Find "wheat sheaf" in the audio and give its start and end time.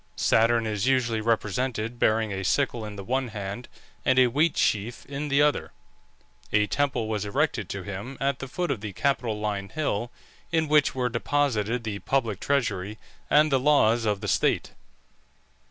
4.25-5.05